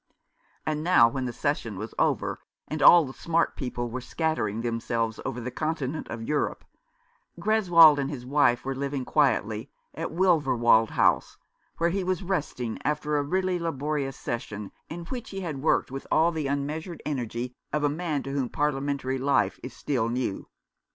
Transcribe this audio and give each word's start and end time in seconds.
And 0.65 0.83
now, 0.83 1.07
when 1.07 1.25
the 1.25 1.31
session 1.31 1.77
was 1.77 1.93
over, 1.99 2.39
and 2.67 2.81
all 2.81 3.05
the 3.05 3.13
smart 3.13 3.55
people 3.55 3.87
were 3.87 4.01
scattering 4.01 4.61
themselves 4.61 5.19
over 5.23 5.39
the 5.39 5.51
continent 5.51 6.07
of 6.07 6.23
Europe, 6.23 6.65
Greswold 7.39 7.99
and 7.99 8.09
his 8.09 8.25
wife 8.25 8.65
were 8.65 8.73
living 8.73 9.05
quietly 9.05 9.69
at 9.93 10.09
Wilverwold 10.09 10.89
House, 10.89 11.37
where 11.77 11.91
he 11.91 12.03
was 12.03 12.23
resting 12.23 12.79
after 12.83 13.15
a 13.19 13.23
really 13.23 13.59
laborious 13.59 14.17
session, 14.17 14.71
in 14.89 15.05
which 15.05 15.29
he 15.29 15.41
had 15.41 15.61
worked 15.61 15.91
with 15.91 16.07
all 16.11 16.31
the 16.31 16.47
unmeasured 16.47 17.03
energy 17.05 17.53
of 17.71 17.83
a 17.83 17.87
man 17.87 18.23
to 18.23 18.31
whom 18.31 18.49
Parliamentary 18.49 19.19
life 19.19 19.59
is 19.61 19.75
still 19.75 20.09
new. 20.09 20.47